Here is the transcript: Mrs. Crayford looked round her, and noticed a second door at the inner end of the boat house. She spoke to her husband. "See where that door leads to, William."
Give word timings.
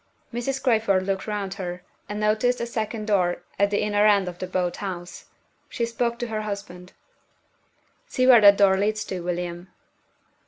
Mrs. 0.33 0.63
Crayford 0.63 1.05
looked 1.05 1.27
round 1.27 1.53
her, 1.53 1.83
and 2.09 2.19
noticed 2.19 2.59
a 2.59 2.65
second 2.65 3.05
door 3.05 3.43
at 3.59 3.69
the 3.69 3.83
inner 3.83 4.07
end 4.07 4.27
of 4.27 4.39
the 4.39 4.47
boat 4.47 4.77
house. 4.77 5.25
She 5.69 5.85
spoke 5.85 6.17
to 6.17 6.27
her 6.29 6.41
husband. 6.41 6.93
"See 8.07 8.25
where 8.25 8.41
that 8.41 8.57
door 8.57 8.77
leads 8.79 9.05
to, 9.05 9.19
William." 9.21 9.67